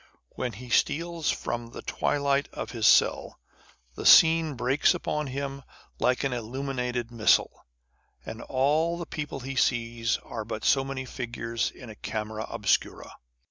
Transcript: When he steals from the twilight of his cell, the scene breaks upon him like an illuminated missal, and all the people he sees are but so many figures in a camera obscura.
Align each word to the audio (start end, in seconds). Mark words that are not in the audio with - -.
When 0.31 0.53
he 0.53 0.71
steals 0.71 1.29
from 1.29 1.67
the 1.67 1.83
twilight 1.83 2.49
of 2.53 2.71
his 2.71 2.87
cell, 2.87 3.39
the 3.93 4.03
scene 4.03 4.55
breaks 4.55 4.95
upon 4.95 5.27
him 5.27 5.61
like 5.99 6.23
an 6.23 6.33
illuminated 6.33 7.11
missal, 7.11 7.67
and 8.25 8.41
all 8.41 8.97
the 8.97 9.05
people 9.05 9.41
he 9.41 9.55
sees 9.55 10.17
are 10.23 10.43
but 10.43 10.65
so 10.65 10.83
many 10.83 11.05
figures 11.05 11.69
in 11.69 11.91
a 11.91 11.95
camera 11.95 12.47
obscura. 12.49 13.11